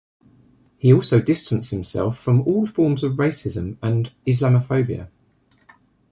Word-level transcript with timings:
He 0.79 0.91
also 0.91 1.21
distanced 1.21 1.69
himself 1.69 2.17
from 2.17 2.41
all 2.47 2.65
forms 2.65 3.03
of 3.03 3.17
racism 3.17 3.77
and 3.83 4.11
Islamophobia. 4.25 5.09